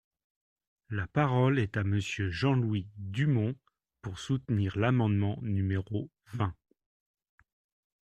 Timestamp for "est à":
1.59-1.83